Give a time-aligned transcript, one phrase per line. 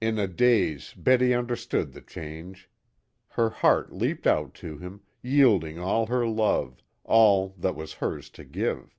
[0.00, 2.68] In a daze Betty understood the change.
[3.28, 8.44] Her heart leaped out to him, yielding all her love, all that was hers to
[8.44, 8.92] give.